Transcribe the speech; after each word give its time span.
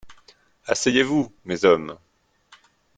Asseyez-vous, 0.65 1.31
mes 1.45 1.63
hommes. 1.63 1.95